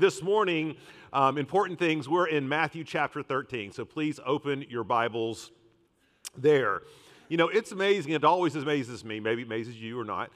[0.00, 0.76] this morning,
[1.12, 3.70] um, important things, we're in Matthew chapter 13.
[3.70, 5.50] So please open your Bibles
[6.36, 6.80] there.
[7.28, 10.30] You know, it's amazing, it always amazes me, maybe it amazes you or not,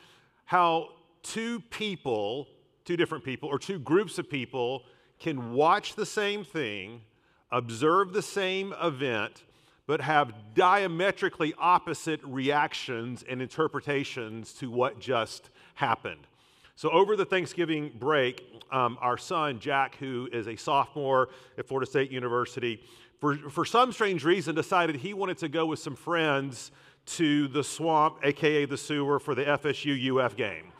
[0.45, 0.90] how
[1.22, 2.46] two people,
[2.85, 4.82] two different people, or two groups of people
[5.19, 7.01] can watch the same thing,
[7.51, 9.45] observe the same event,
[9.87, 16.27] but have diametrically opposite reactions and interpretations to what just happened.
[16.77, 21.89] So, over the Thanksgiving break, um, our son, Jack, who is a sophomore at Florida
[21.89, 22.82] State University,
[23.21, 26.72] for, for some strange reason decided he wanted to go with some friends
[27.07, 30.72] to the swamp, aka the sewer, for the FSU UF game.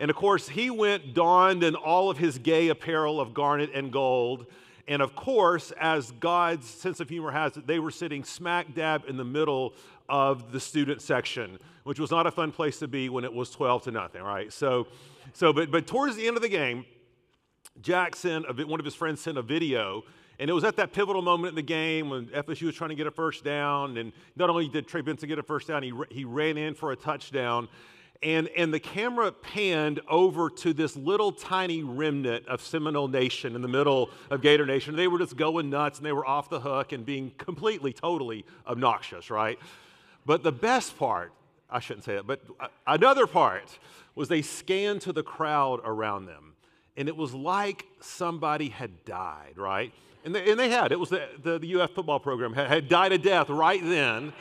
[0.00, 3.92] And of course, he went donned in all of his gay apparel of garnet and
[3.92, 4.46] gold.
[4.88, 9.04] And of course, as God's sense of humor has it, they were sitting smack dab
[9.06, 9.74] in the middle
[10.08, 13.50] of the student section, which was not a fun place to be when it was
[13.50, 14.52] 12 to nothing, right?
[14.52, 14.88] So,
[15.32, 16.84] so but, but towards the end of the game,
[17.80, 20.04] Jack sent, a, one of his friends sent a video
[20.40, 22.96] and it was at that pivotal moment in the game when FSU was trying to
[22.96, 23.98] get a first down.
[23.98, 26.92] And not only did Trey Benson get a first down, he, he ran in for
[26.92, 27.68] a touchdown.
[28.22, 33.60] And, and the camera panned over to this little tiny remnant of Seminole Nation in
[33.60, 34.96] the middle of Gator Nation.
[34.96, 38.46] They were just going nuts and they were off the hook and being completely, totally
[38.66, 39.58] obnoxious, right?
[40.24, 41.34] But the best part,
[41.70, 42.40] I shouldn't say that, but
[42.86, 43.78] another part
[44.14, 46.54] was they scanned to the crowd around them.
[46.96, 49.92] And it was like somebody had died, right?
[50.24, 50.92] And they, and they had.
[50.92, 54.32] It was the, the, the UF football program had, had died a death right then.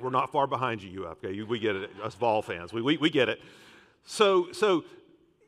[0.00, 1.18] We're not far behind you, UF.
[1.22, 1.42] Okay?
[1.42, 2.72] We get it, us ball fans.
[2.72, 3.40] We, we, we get it.
[4.04, 4.84] So, so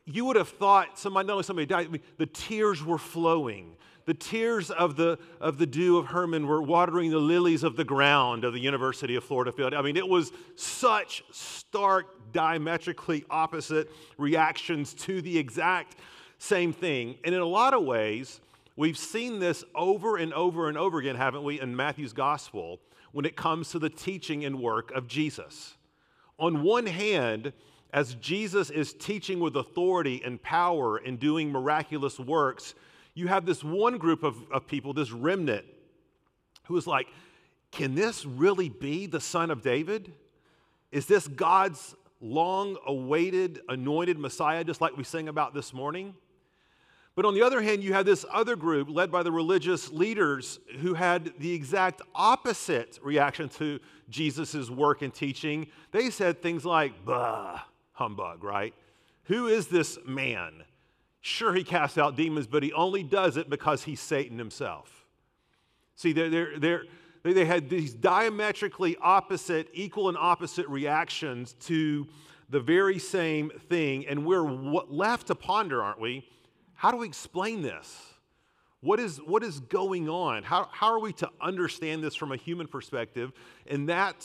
[0.05, 3.75] you would have thought somebody, not only somebody died, I mean, the tears were flowing.
[4.05, 7.83] The tears of the, of the dew of Hermon were watering the lilies of the
[7.83, 9.73] ground of the University of Florida Field.
[9.73, 15.95] I mean, it was such stark, diametrically opposite reactions to the exact
[16.37, 17.17] same thing.
[17.23, 18.41] And in a lot of ways,
[18.77, 22.81] We've seen this over and over and over again, haven't we, in Matthew's gospel
[23.13, 25.77] when it comes to the teaching and work of Jesus.
[26.37, 27.53] On one hand,
[27.93, 32.75] as Jesus is teaching with authority and power and doing miraculous works,
[33.15, 35.65] you have this one group of, of people, this remnant,
[36.65, 37.07] who is like,
[37.71, 40.13] can this really be the son of David?
[40.91, 46.13] Is this God's long awaited anointed Messiah, just like we sang about this morning?
[47.15, 50.59] But on the other hand, you have this other group led by the religious leaders
[50.79, 55.67] who had the exact opposite reaction to Jesus' work and teaching.
[55.91, 57.61] They said things like, bah,
[57.93, 58.73] humbug, right?
[59.23, 60.65] Who is this man?
[61.27, 65.07] Sure, he casts out demons, but he only does it because he's Satan himself.
[65.95, 66.83] See, they're, they're, they're,
[67.23, 72.05] they had these diametrically opposite, equal and opposite reactions to
[72.51, 74.05] the very same thing.
[74.05, 76.29] And we're left to ponder, aren't we?
[76.75, 78.03] How do we explain this?
[78.81, 80.43] What is, what is going on?
[80.43, 83.31] How, how are we to understand this from a human perspective?
[83.65, 84.23] And that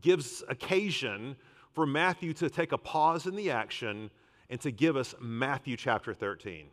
[0.00, 1.36] gives occasion
[1.74, 4.10] for Matthew to take a pause in the action
[4.50, 6.66] and to give us Matthew chapter 13.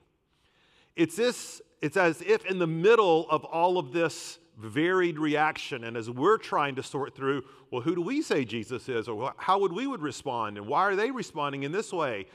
[0.96, 5.98] It's, this, it's as if in the middle of all of this varied reaction, and
[5.98, 9.08] as we're trying to sort through, well, who do we say Jesus is?
[9.08, 10.58] Or how would we would respond?
[10.58, 12.28] And why are they responding in this way?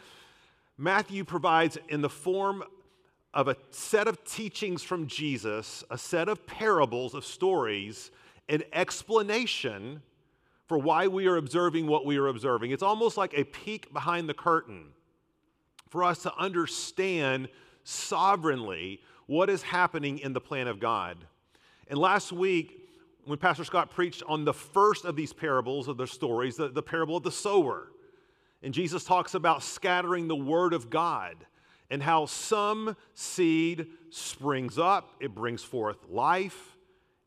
[0.79, 2.65] Matthew provides in the form
[3.33, 8.11] of a set of teachings from Jesus, a set of parables, of stories,
[8.49, 10.03] an explanation
[10.67, 12.71] for why we are observing what we are observing.
[12.73, 14.87] It's almost like a peek behind the curtain
[15.89, 17.49] for us to understand
[17.85, 21.19] sovereignly what is happening in the plan of God.
[21.89, 22.89] And last week,
[23.25, 26.83] when Pastor Scott preached on the first of these parables, of the stories, the, the
[26.83, 27.89] parable of the sower,
[28.63, 31.37] and Jesus talks about scattering the word of God
[31.91, 36.77] and how some seed springs up, it brings forth life,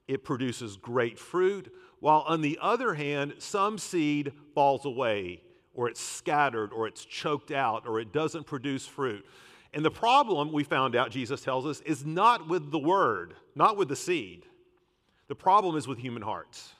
[0.07, 5.41] it produces great fruit, while on the other hand, some seed falls away,
[5.73, 9.25] or it's scattered, or it's choked out, or it doesn't produce fruit.
[9.73, 13.77] And the problem, we found out, Jesus tells us, is not with the word, not
[13.77, 14.45] with the seed.
[15.27, 16.73] The problem is with human hearts.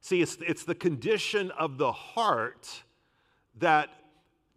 [0.00, 2.84] See, it's, it's the condition of the heart
[3.58, 3.90] that,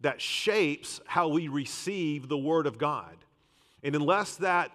[0.02, 3.18] that shapes how we receive the Word of God.
[3.82, 4.72] And unless that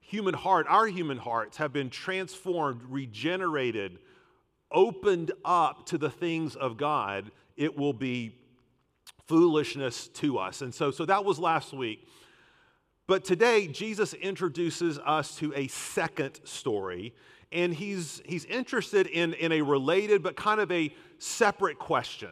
[0.00, 3.98] human heart, our human hearts, have been transformed, regenerated,
[4.72, 8.34] opened up to the things of God, it will be
[9.26, 10.62] foolishness to us.
[10.62, 12.06] And so, so that was last week.
[13.06, 17.14] But today, Jesus introduces us to a second story,
[17.50, 22.30] and he's, he's interested in, in a related but kind of a separate question.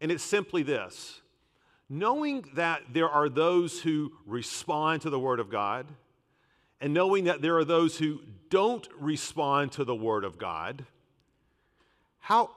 [0.00, 1.20] And it's simply this
[1.88, 5.86] knowing that there are those who respond to the Word of God,
[6.80, 8.20] and knowing that there are those who
[8.50, 10.84] don't respond to the Word of God,
[12.18, 12.50] how,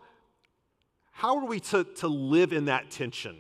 [1.17, 3.35] how are we to, to live in that tension?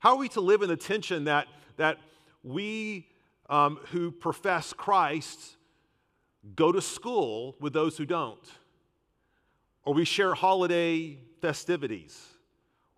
[0.00, 1.98] How are we to live in the tension that, that
[2.42, 3.06] we
[3.48, 5.56] um, who profess Christ
[6.56, 8.44] go to school with those who don't?
[9.84, 12.20] Or we share holiday festivities?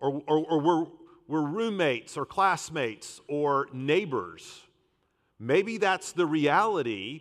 [0.00, 0.86] Or, or, or we're,
[1.28, 4.62] we're roommates or classmates or neighbors?
[5.38, 7.20] Maybe that's the reality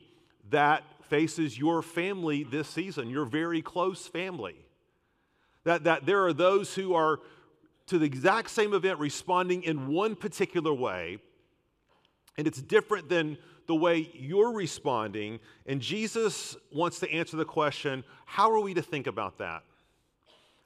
[0.49, 4.55] that faces your family this season, your very close family.
[5.63, 7.19] That, that there are those who are
[7.87, 11.19] to the exact same event responding in one particular way,
[12.37, 13.37] and it's different than
[13.67, 15.39] the way you're responding.
[15.65, 19.63] And Jesus wants to answer the question how are we to think about that?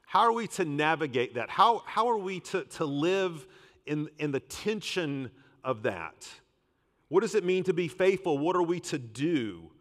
[0.05, 1.49] How are we to navigate that?
[1.49, 3.45] How, how are we to, to live
[3.85, 5.31] in, in the tension
[5.63, 6.29] of that?
[7.09, 8.37] What does it mean to be faithful?
[8.37, 9.71] What are we to do?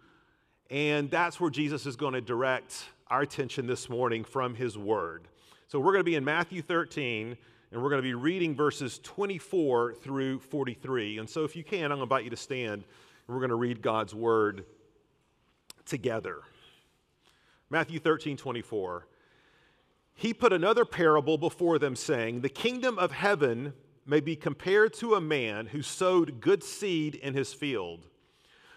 [0.71, 5.29] And that's where Jesus is going to direct our attention this morning from his word.
[5.69, 7.37] So we're going to be in Matthew 13,
[7.73, 11.19] and we're going to be reading verses 24 through 43.
[11.19, 13.51] And so if you can, I'm going to invite you to stand, and we're going
[13.51, 14.65] to read God's word
[15.85, 16.39] together.
[17.71, 19.07] Matthew 13, 24.
[20.15, 23.75] He put another parable before them, saying, The kingdom of heaven
[24.07, 28.07] may be compared to a man who sowed good seed in his field.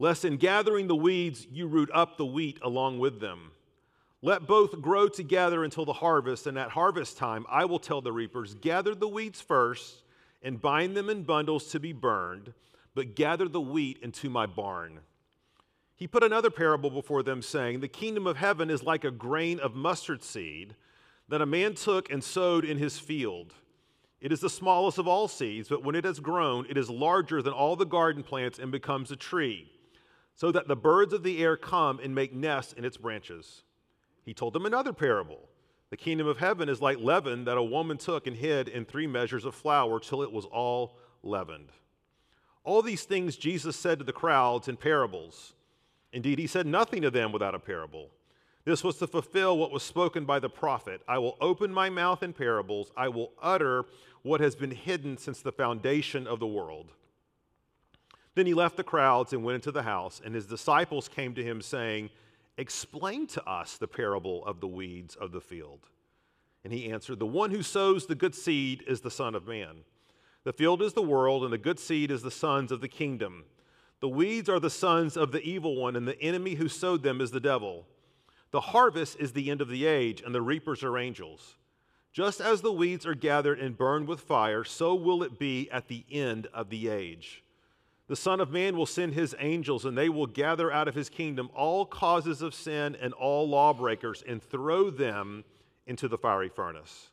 [0.00, 3.52] lest in gathering the weeds you root up the wheat along with them.
[4.22, 8.10] Let both grow together until the harvest, and at harvest time I will tell the
[8.10, 10.02] reapers, Gather the weeds first
[10.42, 12.54] and bind them in bundles to be burned,
[12.94, 15.00] but gather the wheat into my barn.
[15.96, 19.60] He put another parable before them, saying, The kingdom of heaven is like a grain
[19.60, 20.76] of mustard seed
[21.28, 23.52] that a man took and sowed in his field.
[24.18, 27.42] It is the smallest of all seeds, but when it has grown, it is larger
[27.42, 29.70] than all the garden plants and becomes a tree
[30.34, 33.62] so that the birds of the air come and make nests in its branches.
[34.24, 35.48] He told them another parable.
[35.90, 39.06] The kingdom of heaven is like leaven that a woman took and hid in three
[39.06, 41.70] measures of flour till it was all leavened.
[42.62, 45.54] All these things Jesus said to the crowds in parables.
[46.12, 48.10] Indeed, he said nothing to them without a parable.
[48.64, 52.22] This was to fulfill what was spoken by the prophet I will open my mouth
[52.22, 53.84] in parables, I will utter
[54.22, 56.92] what has been hidden since the foundation of the world.
[58.34, 61.44] Then he left the crowds and went into the house, and his disciples came to
[61.44, 62.10] him, saying,
[62.56, 65.88] Explain to us the parable of the weeds of the field.
[66.62, 69.84] And he answered, The one who sows the good seed is the Son of Man.
[70.44, 73.44] The field is the world, and the good seed is the sons of the kingdom.
[74.00, 77.20] The weeds are the sons of the evil one, and the enemy who sowed them
[77.20, 77.86] is the devil.
[78.50, 81.56] The harvest is the end of the age, and the reapers are angels.
[82.12, 85.88] Just as the weeds are gathered and burned with fire, so will it be at
[85.88, 87.44] the end of the age.
[88.10, 91.08] The Son of Man will send his angels, and they will gather out of his
[91.08, 95.44] kingdom all causes of sin and all lawbreakers and throw them
[95.86, 97.10] into the fiery furnace.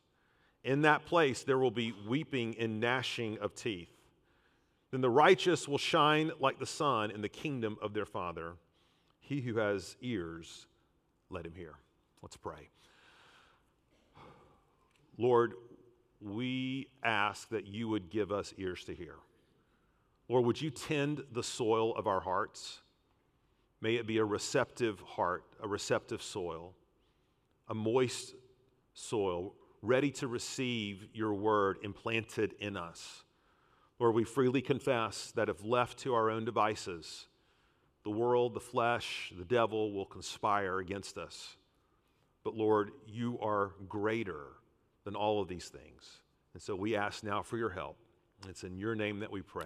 [0.63, 3.91] In that place there will be weeping and gnashing of teeth.
[4.89, 8.53] Then the righteous will shine like the sun in the kingdom of their Father.
[9.19, 10.65] He who has ears,
[11.29, 11.75] let him hear.
[12.23, 12.69] Let's pray.
[15.15, 15.53] Lord,
[16.19, 19.13] we ask that you would give us ears to hear.
[20.29, 22.81] Lord, would you tend the soil of our hearts?
[23.79, 26.73] May it be a receptive heart, a receptive soil,
[27.69, 28.33] a moist
[28.93, 33.23] soil, ready to receive your word implanted in us.
[33.99, 37.27] Lord, we freely confess that if left to our own devices,
[38.03, 41.57] the world, the flesh, the devil will conspire against us.
[42.43, 44.47] But Lord, you are greater
[45.03, 46.21] than all of these things.
[46.53, 47.97] And so we ask now for your help.
[48.47, 49.65] It's in your name that we pray.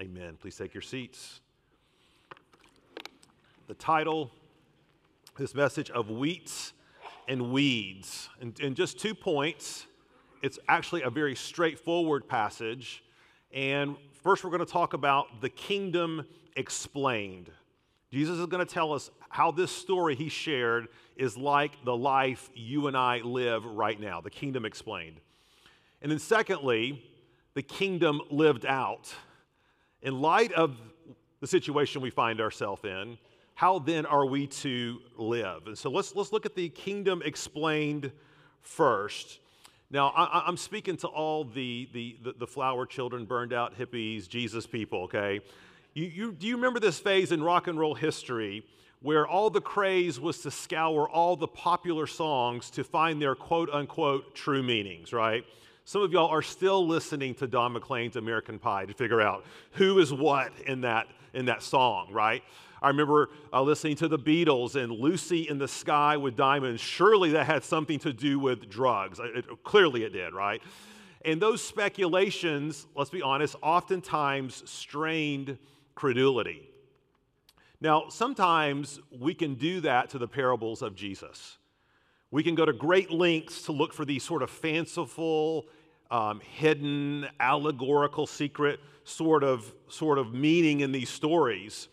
[0.00, 0.36] Amen.
[0.38, 1.40] Please take your seats.
[3.66, 4.30] The title,
[5.38, 6.74] this message of wheats
[7.28, 8.28] and weeds.
[8.40, 9.86] And in just two points,
[10.42, 13.02] it's actually a very straightforward passage.
[13.52, 16.26] And first, we're going to talk about the kingdom
[16.56, 17.50] explained.
[18.12, 22.50] Jesus is going to tell us how this story he shared is like the life
[22.54, 25.20] you and I live right now, the kingdom explained.
[26.02, 27.02] And then, secondly,
[27.54, 29.14] the kingdom lived out,
[30.02, 30.76] in light of
[31.40, 33.18] the situation we find ourselves in,
[33.54, 35.66] how then are we to live?
[35.66, 38.12] And so let's, let's look at the kingdom explained
[38.60, 39.40] first.
[39.90, 44.28] Now, I, am speaking to all the, the, the, the, flower children, burned out hippies,
[44.28, 45.40] Jesus people, okay?
[45.94, 48.64] You, you, do you remember this phase in rock and roll history
[49.00, 53.70] where all the craze was to scour all the popular songs to find their quote
[53.70, 55.44] unquote true meanings, right?
[55.88, 60.00] Some of y'all are still listening to Don McLean's American Pie to figure out who
[60.00, 62.42] is what in that, in that song, right?
[62.82, 66.80] I remember uh, listening to the Beatles and Lucy in the Sky with Diamonds.
[66.80, 69.20] Surely that had something to do with drugs.
[69.22, 70.60] It, clearly it did, right?
[71.24, 75.56] And those speculations, let's be honest, oftentimes strained
[75.94, 76.68] credulity.
[77.80, 81.58] Now, sometimes we can do that to the parables of Jesus.
[82.32, 85.66] We can go to great lengths to look for these sort of fanciful,
[86.10, 91.88] um, hidden, allegorical, secret sort of, sort of meaning in these stories.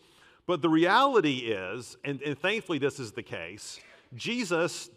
[0.46, 3.80] But the reality is, and, and thankfully this is the case,
[4.14, 4.90] Jesus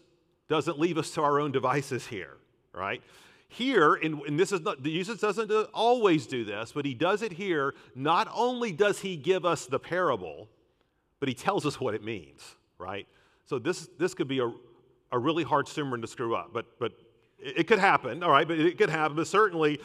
[0.48, 2.36] doesn't leave us to our own devices here,
[2.72, 3.02] right?
[3.48, 7.32] Here, and, and this is not, Jesus doesn't always do this, but he does it
[7.32, 7.74] here.
[7.94, 10.48] Not only does he give us the parable,
[11.20, 13.06] but he tells us what it means, right?
[13.46, 14.52] So this, this could be a,
[15.12, 16.92] a really hard sermon to screw up, but, but
[17.38, 18.46] it, could happen, all right?
[18.46, 19.80] But it could happen, but certainly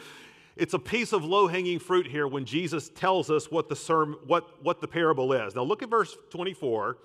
[0.56, 4.18] it's a piece of low hanging fruit here when Jesus tells us what the, sermon,
[4.26, 5.54] what, what the parable is.
[5.54, 6.98] Now, look at verse 24.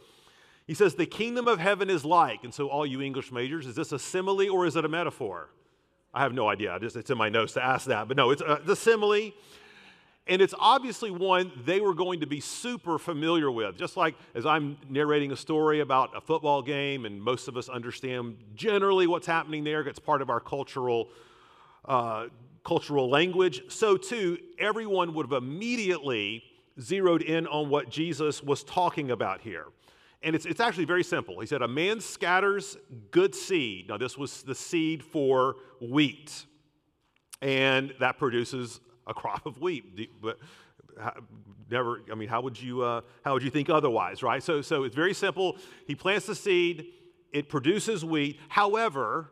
[0.67, 2.43] He says, The kingdom of heaven is like.
[2.43, 5.49] And so, all you English majors, is this a simile or is it a metaphor?
[6.13, 6.77] I have no idea.
[6.79, 8.07] Just, it's in my notes to ask that.
[8.07, 9.31] But no, it's a, it's a simile.
[10.29, 13.77] And it's obviously one they were going to be super familiar with.
[13.77, 17.67] Just like as I'm narrating a story about a football game, and most of us
[17.67, 21.09] understand generally what's happening there, it's part of our cultural
[21.85, 22.27] uh,
[22.63, 26.43] cultural language, so too, everyone would have immediately
[26.79, 29.65] zeroed in on what Jesus was talking about here.
[30.21, 31.39] And it's, it's actually very simple.
[31.39, 32.77] He said, A man scatters
[33.11, 33.87] good seed.
[33.87, 36.45] Now, this was the seed for wheat,
[37.41, 40.21] and that produces a crop of wheat.
[40.21, 40.37] But
[41.69, 44.41] never, I mean, how would you, uh, how would you think otherwise, right?
[44.41, 45.57] So, so it's very simple.
[45.87, 46.87] He plants the seed,
[47.33, 48.39] it produces wheat.
[48.47, 49.31] However,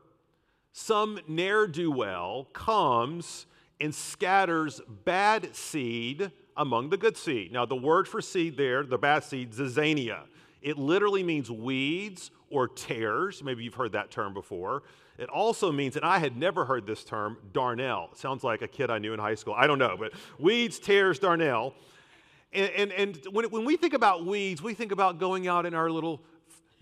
[0.72, 3.46] some ne'er do well comes
[3.80, 7.52] and scatters bad seed among the good seed.
[7.52, 10.22] Now, the word for seed there, the bad seed, zizania,
[10.62, 13.44] it literally means weeds or tares.
[13.44, 14.84] Maybe you've heard that term before.
[15.18, 18.12] It also means, and I had never heard this term, darnel.
[18.12, 19.56] It sounds like a kid I knew in high school.
[19.58, 21.74] I don't know, but weeds, tares, darnel.
[22.54, 25.74] And, and, and when, when we think about weeds, we think about going out in
[25.74, 26.22] our little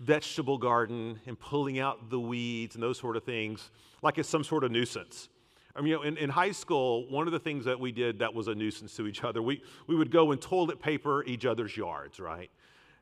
[0.00, 3.70] vegetable garden and pulling out the weeds and those sort of things
[4.02, 5.28] like it's some sort of nuisance.
[5.74, 8.18] I mean, you know, in, in high school, one of the things that we did
[8.20, 11.44] that was a nuisance to each other, we, we would go and toilet paper each
[11.44, 12.50] other's yards, right?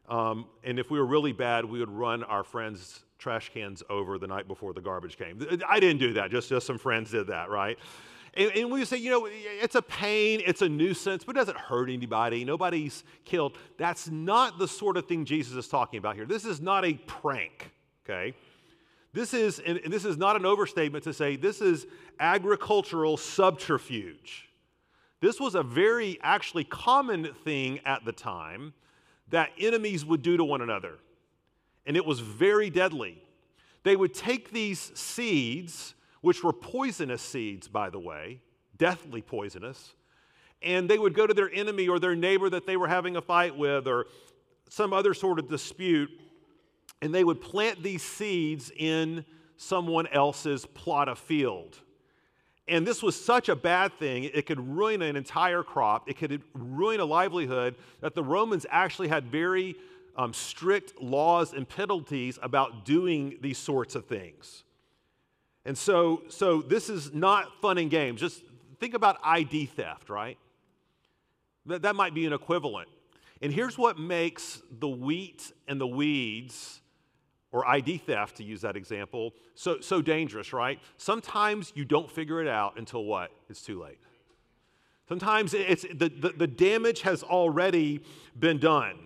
[0.08, 4.18] Um, and if we were really bad, we would run our friends' trash cans over
[4.18, 5.40] the night before the garbage came.
[5.68, 7.78] I didn't do that, just, just some friends did that, right?
[8.36, 11.56] And, and we say, you know, it's a pain, it's a nuisance, but it doesn't
[11.56, 12.44] hurt anybody.
[12.44, 13.56] Nobody's killed.
[13.78, 16.26] That's not the sort of thing Jesus is talking about here.
[16.26, 17.70] This is not a prank,
[18.04, 18.34] okay?
[19.12, 21.86] This is, and this is not an overstatement to say, this is
[22.18, 24.48] agricultural subterfuge.
[25.20, 28.74] This was a very actually common thing at the time
[29.28, 30.98] that enemies would do to one another.
[31.86, 33.22] And it was very deadly.
[33.82, 38.40] They would take these seeds, which were poisonous seeds, by the way,
[38.76, 39.94] deathly poisonous,
[40.62, 43.22] and they would go to their enemy or their neighbor that they were having a
[43.22, 44.06] fight with or
[44.70, 46.10] some other sort of dispute
[47.04, 49.26] and they would plant these seeds in
[49.58, 51.78] someone else's plot of field.
[52.66, 56.42] And this was such a bad thing, it could ruin an entire crop, it could
[56.54, 59.76] ruin a livelihood, that the Romans actually had very
[60.16, 64.64] um, strict laws and penalties about doing these sorts of things.
[65.66, 68.20] And so, so this is not fun and games.
[68.20, 68.42] Just
[68.80, 70.38] think about ID theft, right?
[71.66, 72.88] That, that might be an equivalent.
[73.42, 76.80] And here's what makes the wheat and the weeds
[77.54, 80.80] or ID theft, to use that example, so, so dangerous, right?
[80.96, 83.30] Sometimes you don't figure it out until what?
[83.48, 84.00] It's too late.
[85.08, 88.02] Sometimes it's, the, the, the damage has already
[88.36, 88.96] been done.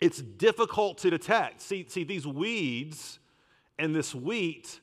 [0.00, 1.62] It's difficult to detect.
[1.62, 3.18] See, see, these weeds
[3.76, 4.78] and this wheat,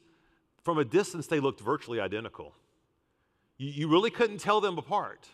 [0.63, 2.53] from a distance, they looked virtually identical.
[3.57, 5.29] You, you really couldn't tell them apart.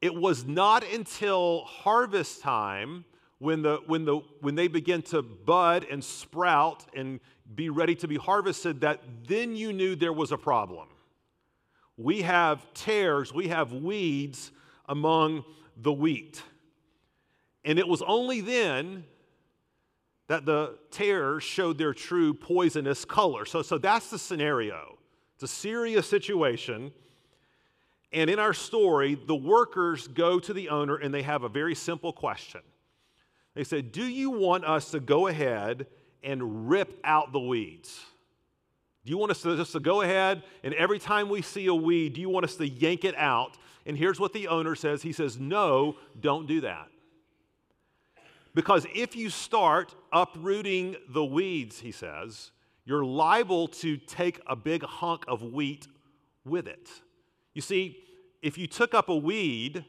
[0.00, 3.04] It was not until harvest time
[3.38, 7.20] when, the, when, the, when they begin to bud and sprout and
[7.54, 10.88] be ready to be harvested, that then you knew there was a problem.
[11.96, 14.52] we have tares, we have weeds
[14.88, 15.44] among
[15.76, 16.42] the wheat.
[17.64, 19.04] And it was only then
[20.28, 23.44] that the tares showed their true poisonous color.
[23.44, 24.98] So, so that's the scenario.
[25.34, 26.92] It's a serious situation.
[28.12, 31.74] And in our story, the workers go to the owner and they have a very
[31.74, 32.60] simple question.
[33.58, 35.88] They said, Do you want us to go ahead
[36.22, 38.00] and rip out the weeds?
[39.04, 41.74] Do you want us to just to go ahead and every time we see a
[41.74, 43.58] weed, do you want us to yank it out?
[43.84, 46.86] And here's what the owner says He says, No, don't do that.
[48.54, 52.52] Because if you start uprooting the weeds, he says,
[52.84, 55.88] you're liable to take a big hunk of wheat
[56.44, 56.88] with it.
[57.54, 58.04] You see,
[58.40, 59.84] if you took up a weed,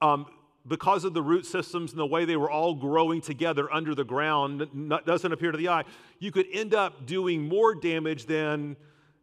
[0.00, 0.24] um,
[0.66, 4.04] because of the root systems and the way they were all growing together under the
[4.04, 5.84] ground, not, doesn't appear to the eye,
[6.18, 8.76] you could end up doing more damage than,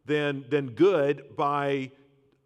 [0.06, 1.92] than, than good by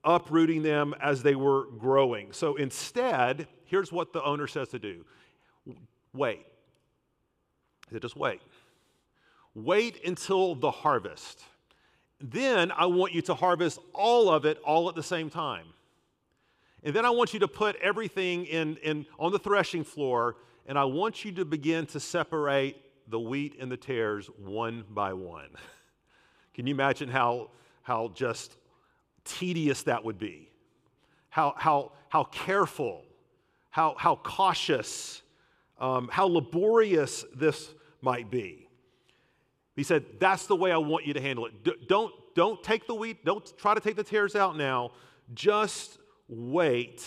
[0.03, 2.33] uprooting them as they were growing.
[2.33, 5.05] So instead, here's what the owner says to do
[6.13, 6.45] wait.
[7.87, 8.41] He said, just wait.
[9.53, 11.43] Wait until the harvest.
[12.19, 15.65] Then I want you to harvest all of it all at the same time.
[16.83, 20.77] And then I want you to put everything in, in, on the threshing floor, and
[20.79, 25.49] I want you to begin to separate the wheat and the tares one by one.
[26.53, 27.49] Can you imagine how,
[27.83, 28.57] how just
[29.23, 30.49] tedious that would be?
[31.29, 33.03] How, how, how careful,
[33.69, 35.21] how, how cautious,
[35.79, 38.67] um, how laborious this might be.
[39.75, 41.63] He said, That's the way I want you to handle it.
[41.63, 44.91] D- don't, don't take the wheat, don't try to take the tares out now.
[45.33, 45.99] Just
[46.31, 47.05] wait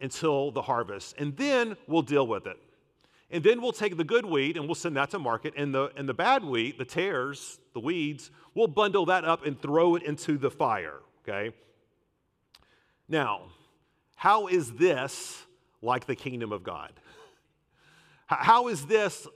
[0.00, 2.56] until the harvest, and then we'll deal with it.
[3.30, 5.90] And then we'll take the good wheat and we'll send that to market, and the,
[5.96, 10.02] and the bad wheat, the tares, the weeds, we'll bundle that up and throw it
[10.04, 11.54] into the fire, okay?
[13.08, 13.42] Now,
[14.14, 15.42] how is this
[15.82, 16.92] like the kingdom of God?
[18.26, 19.26] How is this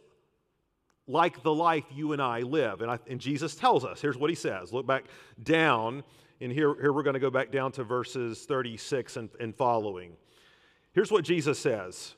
[1.06, 2.80] like the life you and I live?
[2.80, 4.00] And, I, and Jesus tells us.
[4.00, 4.72] Here's what he says.
[4.72, 5.04] Look back
[5.42, 6.04] down,
[6.40, 10.12] and here, here we're going to go back down to verses 36 and, and following.
[10.92, 12.14] Here's what Jesus says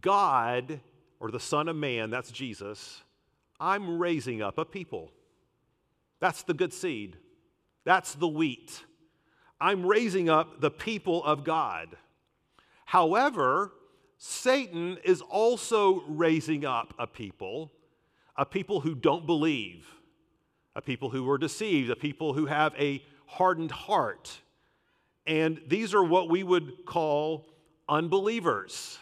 [0.00, 0.80] God,
[1.20, 3.02] or the Son of Man, that's Jesus,
[3.60, 5.10] I'm raising up a people.
[6.20, 7.16] That's the good seed,
[7.84, 8.84] that's the wheat.
[9.60, 11.96] I'm raising up the people of God.
[12.86, 13.72] However,
[14.18, 17.72] Satan is also raising up a people,
[18.36, 19.86] a people who don't believe,
[20.76, 24.40] a people who were deceived, a people who have a hardened heart.
[25.26, 27.46] And these are what we would call
[27.88, 28.98] unbelievers.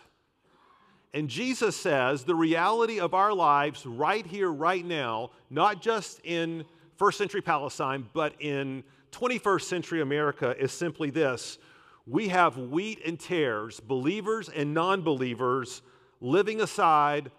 [1.14, 6.64] And Jesus says the reality of our lives right here, right now, not just in
[6.96, 8.82] first century Palestine, but in
[9.12, 11.58] 21st century America, is simply this
[12.06, 15.82] we have wheat and tares, believers and non believers
[16.20, 17.30] living aside,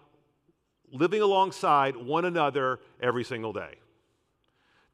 [0.92, 3.74] living alongside one another every single day.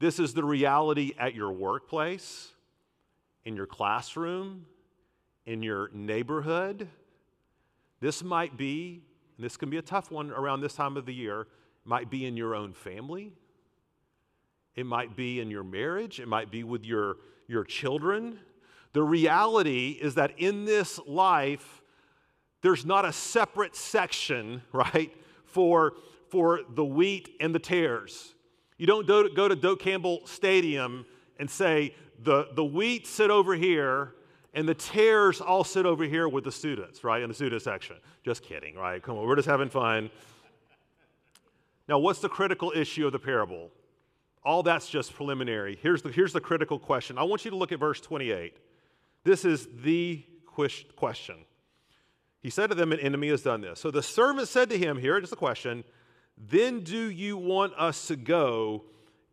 [0.01, 2.53] This is the reality at your workplace,
[3.45, 4.65] in your classroom,
[5.45, 6.89] in your neighborhood.
[8.01, 9.03] This might be,
[9.37, 11.47] and this can be a tough one around this time of the year,
[11.85, 13.35] might be in your own family.
[14.75, 16.19] It might be in your marriage.
[16.19, 18.39] It might be with your, your children.
[18.95, 21.83] The reality is that in this life,
[22.63, 25.13] there's not a separate section, right,
[25.45, 25.93] for,
[26.31, 28.35] for the wheat and the tares.
[28.81, 31.05] You don't go to, go to Doak Campbell Stadium
[31.39, 34.15] and say, the, the wheat sit over here
[34.55, 37.97] and the tares all sit over here with the students, right, in the student section.
[38.25, 39.03] Just kidding, right?
[39.03, 40.09] Come on, we're just having fun.
[41.89, 43.71] Now, what's the critical issue of the parable?
[44.47, 45.79] All that's just preliminary.
[45.83, 47.19] Here's the, here's the critical question.
[47.19, 48.57] I want you to look at verse 28.
[49.25, 50.25] This is the
[50.97, 51.37] question.
[52.41, 53.79] He said to them, An enemy has done this.
[53.79, 55.85] So the servant said to him, Here the question,
[56.49, 58.85] then do you want us to go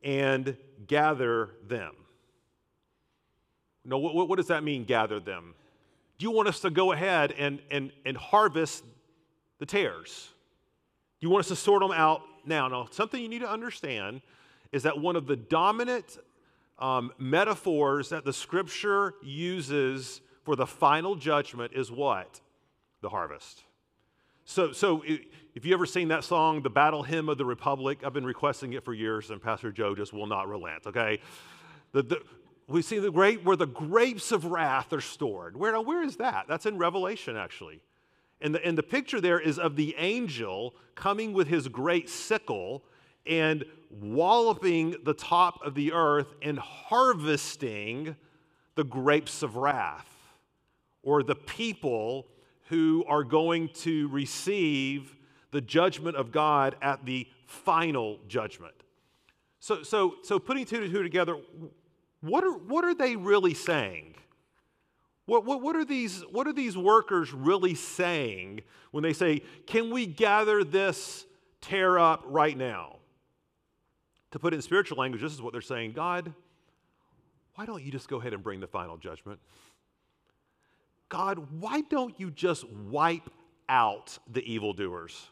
[0.03, 1.93] and gather them?
[3.85, 5.53] No, what, what does that mean, gather them?
[6.17, 8.83] Do you want us to go ahead and, and, and harvest
[9.59, 10.29] the tares?
[11.19, 12.67] Do you want us to sort them out now?
[12.67, 14.21] Now, something you need to understand
[14.71, 16.17] is that one of the dominant
[16.79, 22.41] um, metaphors that the scripture uses for the final judgment is what?
[23.01, 23.63] The harvest.
[24.45, 25.03] So, so
[25.57, 28.73] if you ever seen that song, The Battle Hymn of the Republic, I've been requesting
[28.73, 31.19] it for years, and Pastor Joe just will not relent, okay?
[31.93, 32.21] The, the,
[32.67, 35.57] we see the great where the grapes of wrath are stored.
[35.57, 36.45] Where, oh, where is that?
[36.47, 37.81] That's in Revelation, actually.
[38.39, 42.83] And the, and the picture there is of the angel coming with his great sickle
[43.25, 48.15] and walloping the top of the earth and harvesting
[48.75, 50.15] the grapes of wrath
[51.01, 52.27] or the people
[52.69, 55.16] who are going to receive
[55.51, 58.73] the judgment of God at the final judgment.
[59.59, 61.37] So, so, so putting two and two together,
[62.21, 64.15] what are, what are they really saying?
[65.25, 69.91] What, what, what, are these, what are these workers really saying when they say, Can
[69.91, 71.25] we gather this
[71.59, 72.97] tare up right now?
[74.31, 76.33] To put it in spiritual language, this is what they're saying God,
[77.55, 79.39] why don't you just go ahead and bring the final judgment?
[81.09, 83.29] God, why don't you just wipe
[83.67, 85.29] out the evildoers?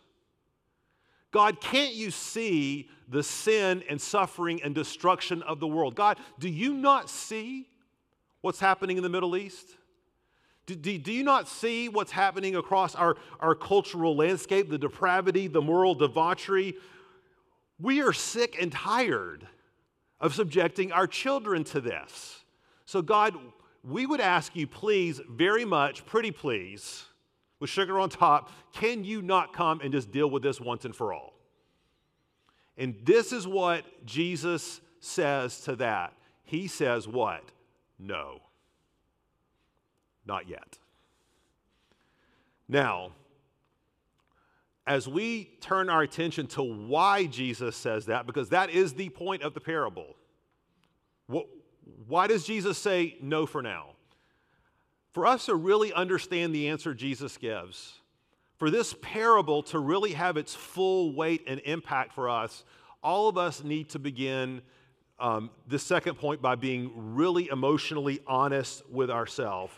[1.36, 5.93] God, can't you see the sin and suffering and destruction of the world?
[5.93, 7.67] God, do you not see
[8.39, 9.76] what's happening in the Middle East?
[10.65, 15.50] Do, do, do, you not see what's happening across our, our cultural landscape, the depravity,
[15.50, 16.78] the moral debauchery?
[17.82, 19.45] We are sick and tired
[20.21, 22.45] of subjecting our children to this.
[22.86, 23.36] So, God,
[23.84, 27.04] we would ask you, please, very much, pretty please,
[27.60, 30.96] with sugar on top, can you not come and just deal with this once and
[30.96, 31.34] for all?
[32.78, 36.13] And this is what Jesus says to that.
[36.44, 37.44] He says, What?
[37.98, 38.39] No.
[40.26, 40.80] Not yet.
[42.68, 43.12] Now,
[44.88, 49.41] as we turn our attention to why Jesus says that, because that is the point
[49.41, 50.15] of the parable,
[52.08, 53.94] why does Jesus say no for now?
[55.15, 57.93] For us to really understand the answer Jesus gives,
[58.58, 62.65] for this parable to really have its full weight and impact for us,
[63.01, 64.62] all of us need to begin
[65.17, 69.71] um, the second point by being really emotionally honest with ourselves.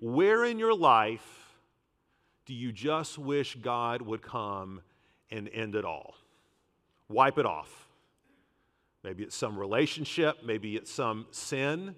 [0.00, 1.56] Where in your life
[2.46, 4.80] do you just wish God would come
[5.28, 6.14] and end it all?
[7.08, 7.88] Wipe it off.
[9.02, 11.96] Maybe it's some relationship, maybe it's some sin,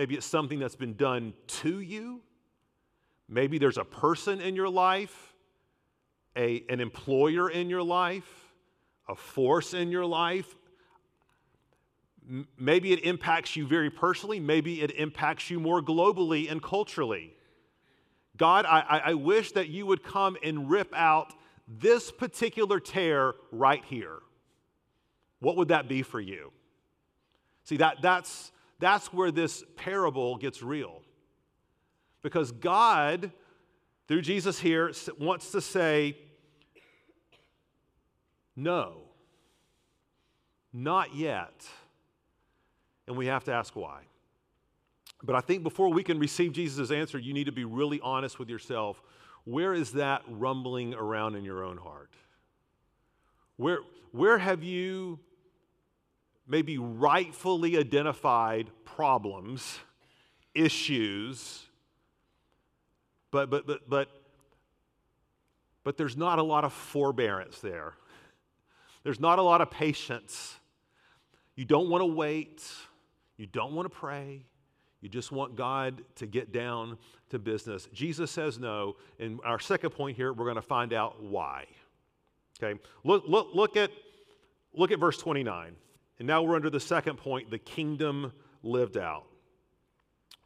[0.00, 2.22] maybe it's something that's been done to you.
[3.28, 5.34] Maybe there's a person in your life,
[6.34, 8.24] a, an employer in your life,
[9.10, 10.56] a force in your life.
[12.58, 17.34] Maybe it impacts you very personally, maybe it impacts you more globally and culturally.
[18.38, 21.34] God, I, I wish that you would come and rip out
[21.68, 24.20] this particular tare right here
[25.40, 26.52] what would that be for you?
[27.64, 31.02] See, that, that's, that's where this parable gets real.
[32.22, 33.30] Because God,
[34.08, 36.16] through Jesus here, wants to say,
[38.56, 39.02] no,
[40.72, 41.66] not yet.
[43.06, 44.02] And we have to ask why.
[45.22, 48.38] But I think before we can receive Jesus' answer, you need to be really honest
[48.38, 49.02] with yourself.
[49.44, 52.10] Where is that rumbling around in your own heart?
[53.56, 53.80] Where,
[54.12, 55.18] where have you
[56.50, 59.78] maybe rightfully identified problems,
[60.54, 61.64] issues,
[63.30, 64.08] but, but, but, but,
[65.84, 67.94] but there's not a lot of forbearance there.
[69.04, 70.56] There's not a lot of patience.
[71.54, 72.68] You don't want to wait.
[73.36, 74.44] You don't want to pray.
[75.00, 76.98] You just want God to get down
[77.30, 77.88] to business.
[77.94, 78.96] Jesus says no.
[79.18, 81.66] And our second point here, we're going to find out why.
[82.62, 82.78] Okay?
[83.04, 83.90] Look, look, look, at,
[84.74, 85.76] look at verse 29.
[86.20, 89.24] And now we're under the second point the kingdom lived out.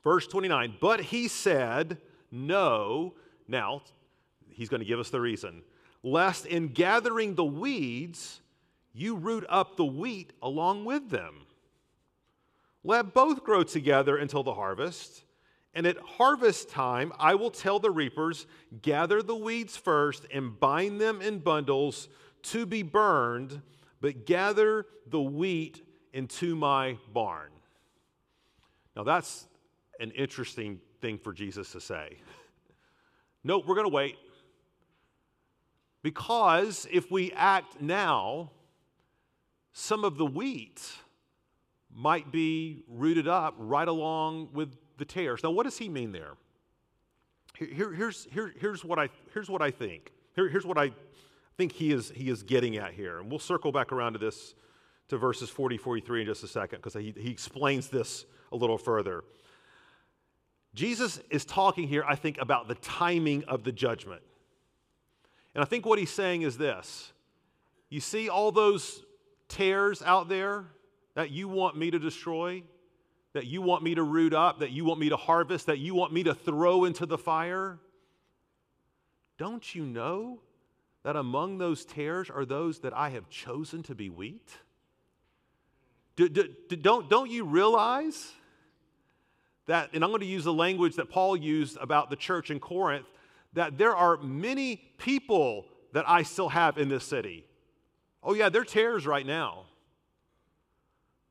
[0.05, 1.99] Verse 29 But he said,
[2.31, 3.15] No.
[3.49, 3.83] Now,
[4.49, 5.63] he's going to give us the reason.
[6.05, 8.41] Lest in gathering the weeds,
[8.93, 11.45] you root up the wheat along with them.
[12.85, 15.25] Let both grow together until the harvest.
[15.75, 18.47] And at harvest time, I will tell the reapers,
[18.81, 22.09] gather the weeds first and bind them in bundles
[22.45, 23.61] to be burned
[24.05, 27.51] but gather the wheat into my barn.
[28.95, 29.47] Now, that's
[29.99, 32.19] an interesting thing for Jesus to say.
[33.45, 34.19] no, we're going to wait.
[36.03, 38.51] Because if we act now,
[39.73, 40.83] some of the wheat
[41.91, 45.43] might be rooted up right along with the tares.
[45.43, 46.35] Now, what does he mean there?
[47.57, 50.13] Here, here's, here, here's, what I, here's what I think.
[50.37, 50.93] Here, here's what I
[51.57, 53.21] think he is, he is getting at here.
[53.21, 54.55] And we'll circle back around to this,
[55.09, 58.79] to verses 40, 43 in just a second, because he, he explains this a little
[58.79, 59.25] further.
[60.75, 64.23] Jesus is talking here, I think, about the timing of the judgment.
[65.55, 67.13] And I think what he's saying is this
[67.89, 69.05] You see all those
[69.49, 70.65] tares out there
[71.15, 72.63] that you want me to destroy,
[73.35, 75.95] that you want me to root up, that you want me to harvest, that you
[75.95, 77.79] want me to throw into the fire?
[79.39, 80.41] Don't you know
[81.05, 84.51] that among those tares are those that I have chosen to be wheat?
[86.17, 88.33] Do, do, don't, don't you realize
[89.67, 92.59] that, and I'm going to use the language that Paul used about the church in
[92.59, 93.07] Corinth,
[93.53, 97.45] that there are many people that I still have in this city.
[98.23, 99.65] Oh, yeah, they're tares right now,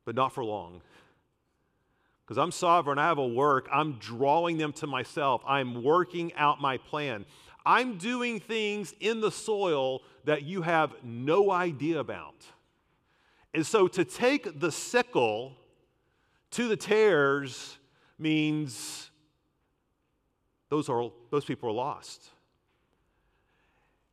[0.05, 0.81] but not for long.
[2.23, 6.61] Because I'm sovereign, I have a work, I'm drawing them to myself, I'm working out
[6.61, 7.25] my plan.
[7.65, 12.45] I'm doing things in the soil that you have no idea about.
[13.53, 15.53] And so to take the sickle
[16.51, 17.77] to the tares
[18.17, 19.09] means
[20.69, 22.29] those, are, those people are lost.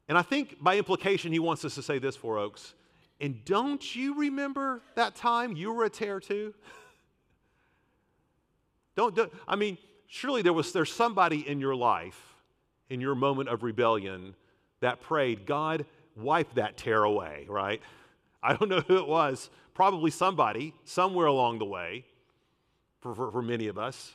[0.08, 2.74] And I think by implication, he wants us to say this for Oaks.
[3.20, 6.54] And don't you remember that time you were a tare too?
[8.96, 12.29] don't, do, I mean, surely there was there's somebody in your life,
[12.90, 14.34] in your moment of rebellion,
[14.80, 17.80] that prayed, God, wipe that tear away, right?
[18.42, 19.48] I don't know who it was.
[19.74, 22.04] Probably somebody, somewhere along the way,
[23.00, 24.12] for, for, for many of us.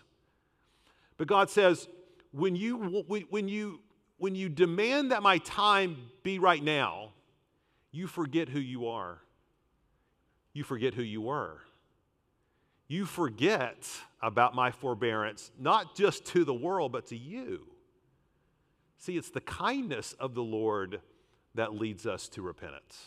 [1.18, 1.88] But God says,
[2.32, 3.80] when you, when, you,
[4.18, 7.12] when you demand that my time be right now,
[7.92, 9.20] you forget who you are.
[10.54, 11.62] You forget who you were.
[12.88, 13.90] You forget
[14.22, 17.66] about my forbearance, not just to the world, but to you.
[18.98, 21.02] See, it's the kindness of the Lord
[21.54, 23.06] that leads us to repentance.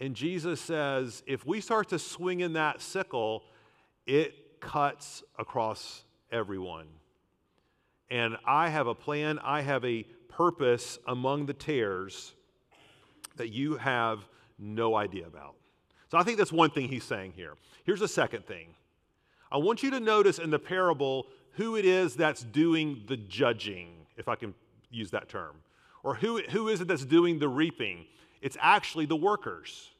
[0.00, 3.44] And Jesus says, if we start to swing in that sickle,
[4.06, 6.86] it cuts across everyone.
[8.10, 12.34] And I have a plan, I have a purpose among the tares
[13.36, 14.26] that you have
[14.58, 15.54] no idea about.
[16.10, 17.54] So I think that's one thing he's saying here.
[17.84, 18.74] Here's a second thing.
[19.50, 24.06] I want you to notice in the parable who it is that's doing the judging,
[24.16, 24.54] if I can
[24.92, 25.56] use that term.
[26.02, 28.06] Or who, who is it that's doing the reaping?
[28.40, 29.90] It's actually the workers.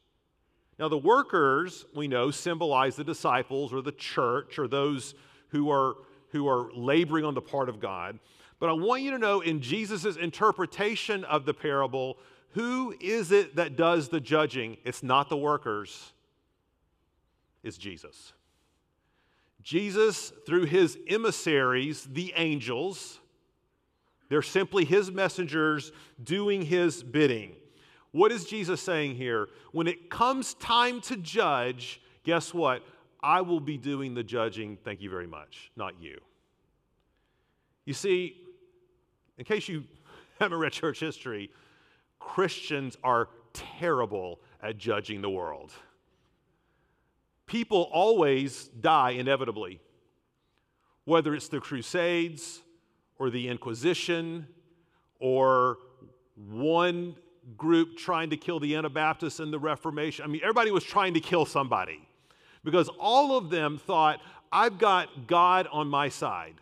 [0.79, 5.13] Now, the workers, we know, symbolize the disciples or the church or those
[5.49, 5.95] who are,
[6.29, 8.19] who are laboring on the part of God.
[8.59, 12.17] But I want you to know in Jesus' interpretation of the parable,
[12.51, 14.77] who is it that does the judging?
[14.83, 16.11] It's not the workers,
[17.63, 18.33] it's Jesus.
[19.61, 23.19] Jesus, through his emissaries, the angels,
[24.33, 25.91] they're simply his messengers
[26.23, 27.51] doing his bidding.
[28.13, 29.47] What is Jesus saying here?
[29.73, 32.81] When it comes time to judge, guess what?
[33.21, 36.19] I will be doing the judging, thank you very much, not you.
[37.85, 38.37] You see,
[39.37, 39.83] in case you
[40.39, 41.51] haven't read church history,
[42.17, 45.71] Christians are terrible at judging the world.
[47.45, 49.79] People always die inevitably,
[51.05, 52.62] whether it's the Crusades
[53.23, 54.47] or the Inquisition
[55.19, 55.77] or
[56.35, 57.15] one
[57.57, 60.25] group trying to kill the Anabaptists and the Reformation.
[60.25, 62.05] I mean, everybody was trying to kill somebody
[62.63, 64.19] because all of them thought,
[64.51, 66.55] I've got God on my side.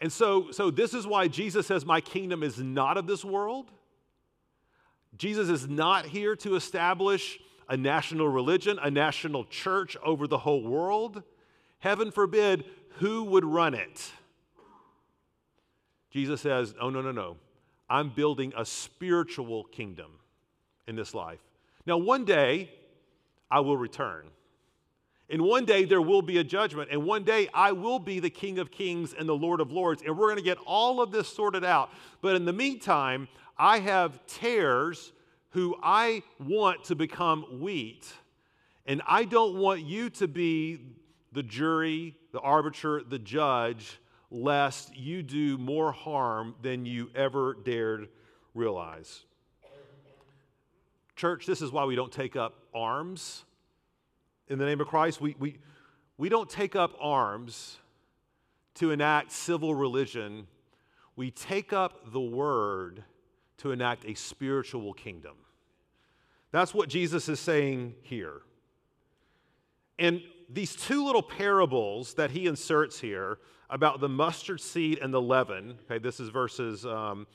[0.00, 3.70] And so, so this is why Jesus says, My kingdom is not of this world.
[5.16, 10.62] Jesus is not here to establish a national religion, a national church over the whole
[10.62, 11.22] world.
[11.80, 12.64] Heaven forbid,
[12.98, 14.12] who would run it?
[16.12, 17.36] Jesus says, Oh, no, no, no.
[17.88, 20.12] I'm building a spiritual kingdom
[20.86, 21.40] in this life.
[21.84, 22.70] Now, one day,
[23.50, 24.26] I will return.
[25.28, 26.90] And one day there will be a judgment.
[26.90, 30.02] And one day I will be the King of Kings and the Lord of Lords.
[30.06, 31.90] And we're going to get all of this sorted out.
[32.20, 35.12] But in the meantime, I have tares
[35.50, 38.12] who I want to become wheat.
[38.84, 40.80] And I don't want you to be
[41.32, 43.98] the jury, the arbiter, the judge
[44.32, 48.08] lest you do more harm than you ever dared
[48.54, 49.24] realize.
[51.14, 53.44] Church, this is why we don't take up arms
[54.48, 55.20] in the name of Christ.
[55.20, 55.58] We, we,
[56.16, 57.76] we don't take up arms
[58.76, 60.46] to enact civil religion,
[61.14, 63.04] we take up the word
[63.58, 65.36] to enact a spiritual kingdom.
[66.52, 68.40] That's what Jesus is saying here.
[69.98, 73.38] And these two little parables that he inserts here
[73.72, 75.78] about the mustard seed and the leaven.
[75.86, 77.26] Okay, this is verses um,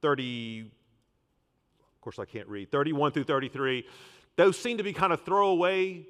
[0.00, 3.86] 30, of course, I can't read, 31 through 33.
[4.36, 6.06] Those seem to be kind of throwaway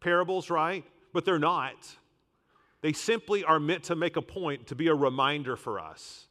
[0.00, 0.84] parables, right?
[1.12, 1.76] But they're not.
[2.80, 6.26] They simply are meant to make a point, to be a reminder for us.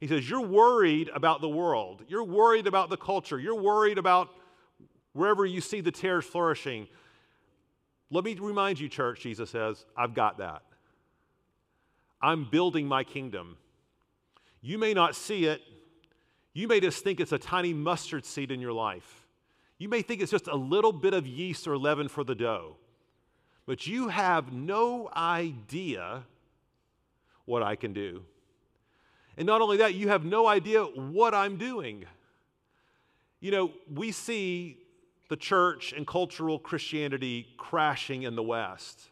[0.00, 2.02] He says, You're worried about the world.
[2.08, 3.38] You're worried about the culture.
[3.38, 4.30] You're worried about
[5.12, 6.88] wherever you see the tares flourishing.
[8.10, 10.62] Let me remind you, church, Jesus says, I've got that.
[12.22, 13.56] I'm building my kingdom.
[14.60, 15.60] You may not see it.
[16.54, 19.26] You may just think it's a tiny mustard seed in your life.
[19.78, 22.76] You may think it's just a little bit of yeast or leaven for the dough.
[23.66, 26.22] But you have no idea
[27.44, 28.22] what I can do.
[29.36, 32.04] And not only that, you have no idea what I'm doing.
[33.40, 34.78] You know, we see
[35.28, 39.08] the church and cultural Christianity crashing in the West,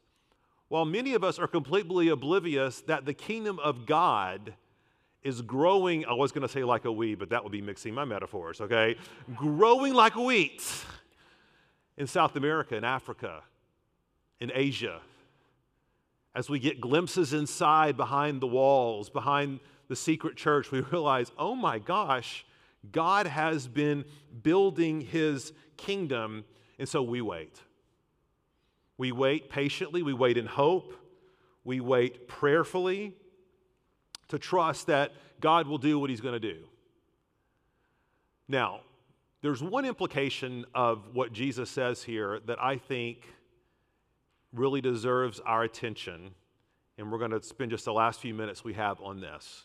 [0.70, 4.54] while many of us are completely oblivious that the kingdom of God
[5.24, 6.06] is growing.
[6.06, 8.61] I was going to say like a weed, but that would be mixing my metaphors,
[8.61, 8.96] okay?
[9.35, 10.64] growing like wheat
[11.96, 13.42] in South America, in Africa,
[14.38, 15.00] in Asia.
[16.37, 21.56] As we get glimpses inside behind the walls, behind the secret church, we realize, oh
[21.56, 22.46] my gosh,
[22.92, 24.04] God has been
[24.44, 26.44] building his kingdom,
[26.78, 27.61] and so we wait.
[29.00, 30.92] We wait patiently, we wait in hope,
[31.64, 33.14] we wait prayerfully
[34.28, 36.58] to trust that God will do what he's going to do.
[38.46, 38.80] Now,
[39.40, 43.24] there's one implication of what Jesus says here that I think
[44.52, 46.34] really deserves our attention,
[46.98, 49.64] and we're going to spend just the last few minutes we have on this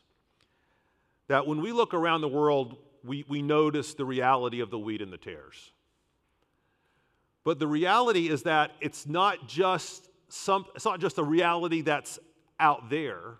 [1.27, 5.01] that when we look around the world, we, we notice the reality of the wheat
[5.01, 5.73] and the tares.
[7.45, 12.19] But the reality is that it's not just some, it's not just a reality that's
[12.59, 13.35] out there.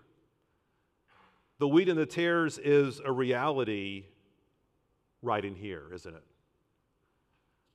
[1.58, 4.04] The wheat and the tares is a reality
[5.22, 6.22] right in here, isn't it?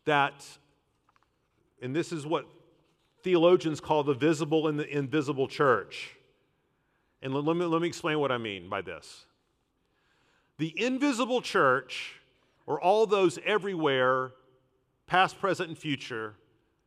[0.06, 0.46] That,
[1.82, 2.46] and this is what
[3.24, 6.16] theologians call the visible and the invisible church.
[7.22, 9.26] And let me, let me explain what I mean by this.
[10.60, 12.22] The invisible church,
[12.66, 14.32] or all those everywhere,
[15.12, 16.36] past, present, and future,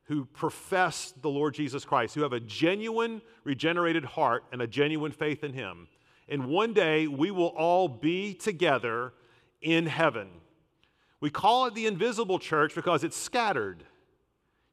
[0.05, 5.13] who profess the Lord Jesus Christ, who have a genuine, regenerated heart and a genuine
[5.13, 5.89] faith in Him.
[6.27, 9.13] And one day we will all be together
[9.61, 10.29] in heaven.
[11.21, 13.85] We call it the invisible church because it's scattered.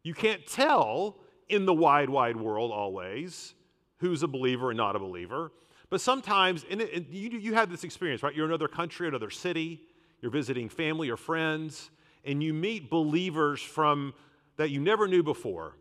[0.02, 1.18] You can't tell
[1.50, 3.54] in the wide, wide world always
[3.98, 5.52] who's a believer and not a believer.
[5.90, 8.34] But sometimes, and, it, and you, you have this experience, right?
[8.34, 9.82] You're in another country, another city,
[10.22, 11.92] you're visiting family or friends,
[12.26, 14.14] and you meet believers from
[14.58, 15.76] that you never knew before.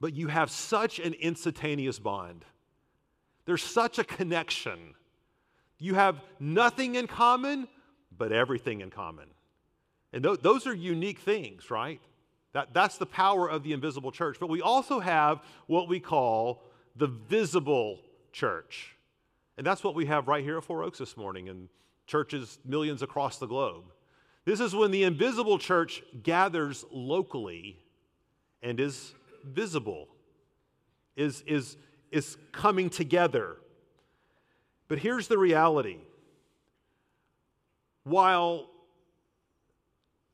[0.00, 2.44] But you have such an instantaneous bond.
[3.44, 4.94] There's such a connection.
[5.78, 7.68] You have nothing in common,
[8.16, 9.28] but everything in common.
[10.12, 12.00] And th- those are unique things, right?
[12.52, 14.38] That, that's the power of the invisible church.
[14.38, 16.62] But we also have what we call
[16.96, 18.00] the visible
[18.32, 18.96] church.
[19.56, 21.68] And that's what we have right here at Four Oaks this morning and
[22.06, 23.84] churches millions across the globe.
[24.44, 27.78] This is when the invisible church gathers locally
[28.62, 30.08] and is visible,
[31.16, 31.76] is, is,
[32.10, 33.56] is coming together.
[34.88, 35.98] But here's the reality
[38.04, 38.68] while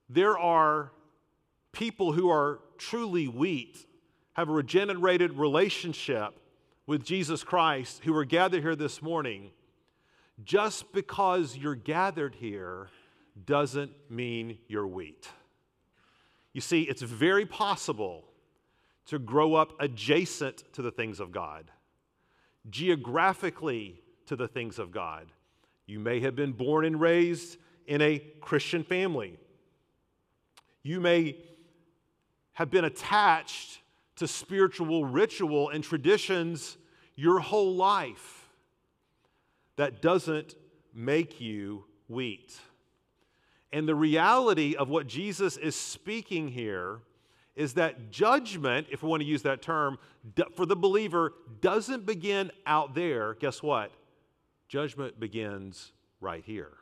[0.08, 0.90] there are
[1.72, 3.86] people who are truly wheat,
[4.32, 6.34] have a regenerated relationship
[6.86, 9.50] with Jesus Christ who are gathered here this morning,
[10.42, 12.88] just because you're gathered here
[13.46, 15.28] doesn't mean you're wheat.
[16.52, 18.24] You see, it's very possible
[19.06, 21.70] to grow up adjacent to the things of God,
[22.68, 25.32] geographically to the things of God.
[25.86, 29.38] You may have been born and raised in a Christian family.
[30.82, 31.36] You may
[32.52, 33.80] have been attached
[34.16, 36.76] to spiritual ritual and traditions
[37.14, 38.48] your whole life.
[39.76, 40.56] That doesn't
[40.92, 42.58] make you wheat.
[43.72, 47.00] And the reality of what Jesus is speaking here
[47.54, 49.98] is that judgment, if we want to use that term,
[50.54, 53.34] for the believer doesn't begin out there.
[53.34, 53.90] Guess what?
[54.68, 56.72] Judgment begins right here.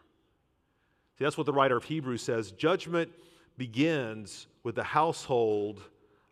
[1.19, 2.53] See, that's what the writer of Hebrews says.
[2.53, 3.11] Judgment
[3.57, 5.83] begins with the household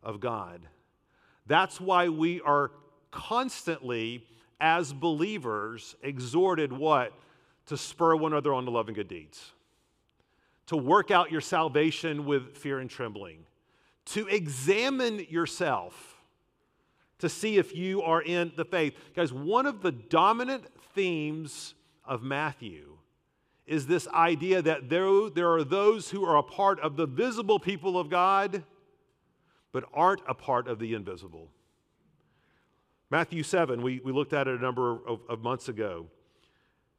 [0.03, 0.61] of God.
[1.47, 2.71] That's why we are
[3.11, 4.27] constantly,
[4.61, 7.13] as believers, exhorted what?
[7.67, 9.53] To spur one another on to love and good deeds.
[10.69, 13.45] To work out your salvation with fear and trembling.
[14.07, 16.15] To examine yourself
[17.19, 18.95] to see if you are in the faith.
[19.15, 22.99] Guys, one of the dominant themes of Matthew
[23.67, 27.59] is this idea that there, there are those who are a part of the visible
[27.59, 28.63] people of God
[29.73, 31.49] but aren't a part of the invisible.
[33.11, 36.07] Matthew 7, we, we looked at it a number of, of months ago.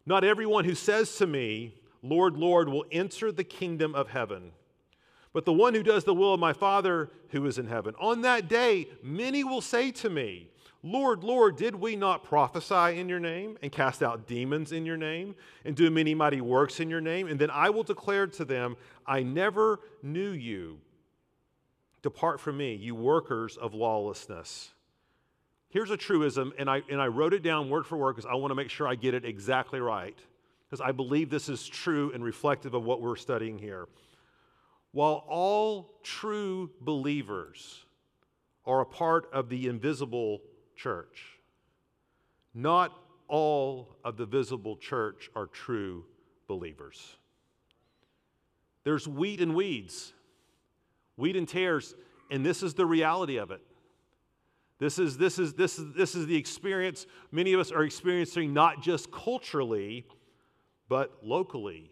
[0.06, 1.76] Not everyone who says to me,
[2.10, 4.52] Lord, Lord, will enter the kingdom of heaven,
[5.34, 7.96] but the one who does the will of my Father who is in heaven.
[8.00, 10.50] On that day, many will say to me,
[10.84, 14.98] Lord, Lord, did we not prophesy in your name and cast out demons in your
[14.98, 15.34] name
[15.66, 17.28] and do many mighty works in your name?
[17.28, 18.78] And then I will declare to them,
[19.08, 20.78] I never knew you.
[22.04, 24.70] Depart from me, you workers of lawlessness.
[25.70, 28.36] here's a truism, and I, and I wrote it down word for word because I
[28.36, 30.18] want to make sure I get it exactly right,
[30.70, 33.88] because I believe this is true and reflective of what we're studying here.
[34.92, 37.86] While all true believers
[38.66, 40.42] are a part of the invisible
[40.76, 41.40] church,
[42.54, 42.98] not
[43.28, 46.06] all of the visible church are true
[46.48, 47.18] believers.
[48.84, 50.14] There's wheat and weeds,
[51.18, 51.96] wheat and tares,
[52.32, 53.62] and this is the reality of it.
[54.78, 58.54] This is, this, is, this, is, this is the experience many of us are experiencing
[58.54, 60.06] not just culturally,
[60.88, 61.92] but locally,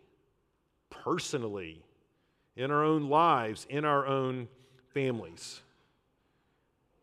[0.90, 1.84] personally,
[2.56, 4.48] in our own lives, in our own
[4.94, 5.62] families.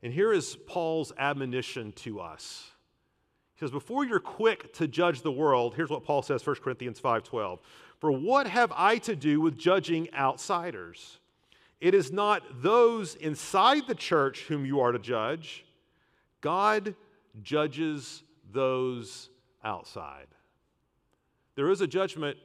[0.03, 2.71] And here is Paul's admonition to us.
[3.55, 7.01] He says, Before you're quick to judge the world, here's what Paul says, 1 Corinthians
[7.01, 7.59] 5:12.
[7.99, 11.19] For what have I to do with judging outsiders?
[11.81, 15.65] It is not those inside the church whom you are to judge.
[16.41, 16.95] God
[17.43, 19.29] judges those
[19.63, 20.27] outside.
[21.55, 22.37] There is a judgment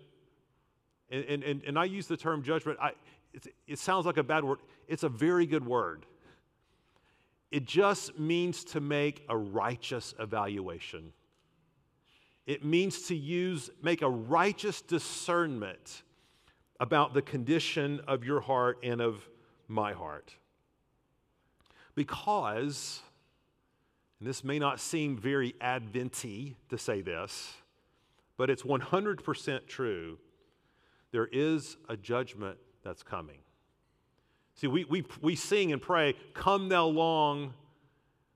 [1.10, 2.92] and, and, and, I use the term judgment, I,
[3.68, 4.60] it sounds like a bad word.
[4.88, 6.06] It's a very good word.
[7.52, 11.14] It just means to make a righteous evaluation.
[12.48, 16.04] It means to use, make a righteous discernment
[16.80, 19.28] about the condition of your heart and of
[19.68, 20.34] my heart.
[21.94, 23.02] Because,
[24.20, 27.54] and this may not seem very adventy to say this,
[28.38, 30.18] but it's 100% true
[31.16, 33.38] there is a judgment that's coming.
[34.56, 37.54] See, we, we, we sing and pray, Come thou long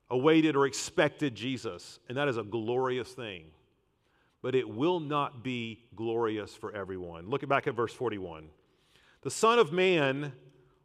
[0.10, 3.48] awaited or expected Jesus, and that is a glorious thing.
[4.42, 7.30] But it will not be glorious for everyone.
[7.30, 8.48] Look back at verse 41.
[9.24, 10.32] The Son of Man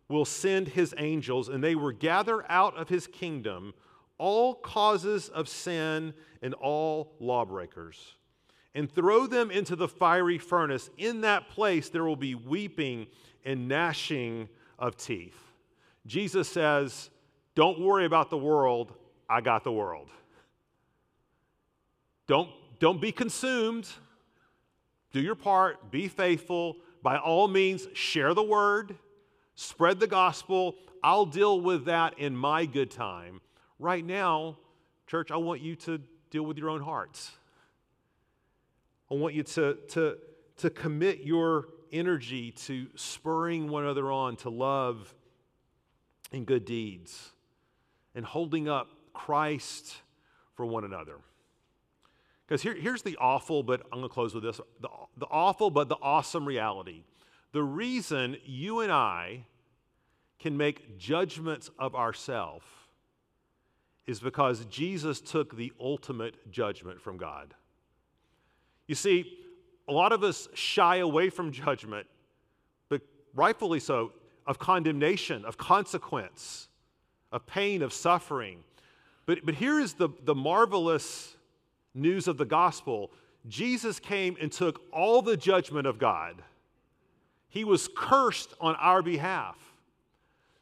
[0.09, 3.73] will send his angels, and they will gather out of his kingdom
[4.19, 6.13] all causes of sin
[6.43, 8.17] and all lawbreakers
[8.75, 10.91] and throw them into the fiery furnace.
[10.99, 13.07] In that place, there will be weeping
[13.45, 14.49] and gnashing
[14.79, 15.39] of teeth.
[16.07, 17.11] Jesus says,
[17.55, 18.93] Don't worry about the world.
[19.29, 20.09] I got the world.
[22.27, 23.89] Don't, don't be consumed.
[25.13, 25.91] Do your part.
[25.91, 26.77] Be faithful.
[27.03, 28.97] By all means, share the word,
[29.55, 30.75] spread the gospel.
[31.03, 33.43] I'll deal with that in my good time.
[33.79, 34.57] Right now,
[35.07, 36.01] church, I want you to
[36.31, 37.33] deal with your own hearts.
[39.11, 40.19] I want you to, to,
[40.59, 45.15] to commit your energy to spurring one another on to love
[46.33, 47.31] and good deeds
[48.15, 49.97] and holding up Christ
[50.55, 51.17] for one another.
[52.47, 55.71] Because here, here's the awful, but I'm going to close with this the, the awful,
[55.71, 57.05] but the awesome reality.
[57.53, 59.47] The reason you and I
[60.39, 62.67] can make judgments of ourselves
[64.07, 67.55] is because Jesus took the ultimate judgment from God.
[68.87, 69.39] You see,
[69.89, 72.07] a lot of us shy away from judgment,
[72.89, 73.03] but
[73.35, 74.13] rightfully so,
[74.47, 76.69] of condemnation, of consequence,
[77.33, 78.63] of pain, of suffering.
[79.27, 81.37] But, but here is the, the marvelous
[81.95, 83.11] news of the gospel
[83.47, 86.43] Jesus came and took all the judgment of God.
[87.49, 89.57] He was cursed on our behalf.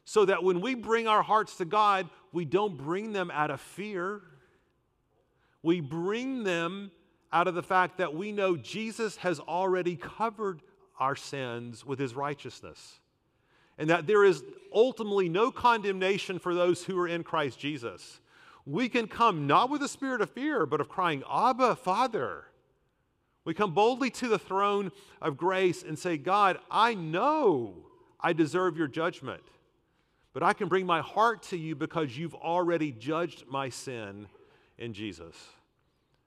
[0.05, 3.61] So that when we bring our hearts to God, we don't bring them out of
[3.61, 4.21] fear.
[5.61, 6.91] We bring them
[7.33, 10.61] out of the fact that we know Jesus has already covered
[10.99, 12.99] our sins with his righteousness.
[13.77, 18.19] And that there is ultimately no condemnation for those who are in Christ Jesus.
[18.65, 22.45] We can come not with a spirit of fear, but of crying, Abba, Father.
[23.45, 27.73] We come boldly to the throne of grace and say, God, I know
[28.19, 29.43] I deserve your judgment,
[30.33, 34.27] but I can bring my heart to you because you've already judged my sin
[34.77, 35.35] in Jesus.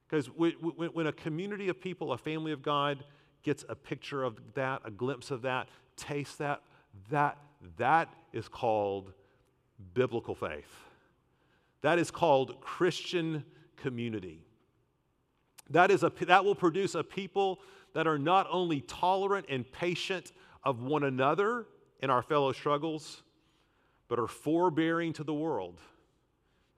[0.08, 3.04] Because when a community of people, a family of God,
[3.42, 6.62] gets a picture of that, a glimpse of that, taste that,
[7.10, 7.38] that,
[7.76, 9.12] that is called
[9.94, 10.72] biblical faith.
[11.82, 13.44] That is called Christian
[13.76, 14.42] community.
[15.70, 17.60] That, is a, that will produce a people
[17.94, 20.32] that are not only tolerant and patient
[20.62, 21.66] of one another
[22.00, 23.22] in our fellow struggles,
[24.08, 25.80] but are forbearing to the world.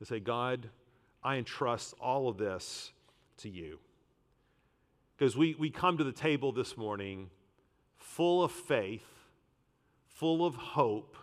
[0.00, 0.70] They say, God,
[1.22, 2.92] I entrust all of this
[3.38, 3.78] to you.
[5.16, 7.30] Because we, we come to the table this morning
[7.96, 9.06] full of faith,
[10.06, 11.16] full of hope,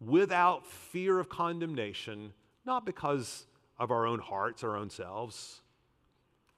[0.00, 2.32] without fear of condemnation,
[2.64, 3.46] not because
[3.78, 5.60] of our own hearts, our own selves,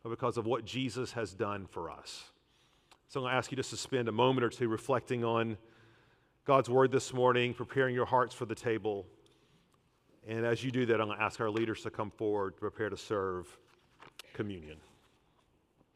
[0.02, 2.24] but because of what Jesus has done for us.
[3.08, 5.58] So I'm going to ask you just to spend a moment or two reflecting on
[6.44, 9.06] God's word this morning, preparing your hearts for the table.
[10.26, 12.60] And as you do that, I'm going to ask our leaders to come forward to
[12.60, 13.46] prepare to serve
[14.32, 14.78] communion.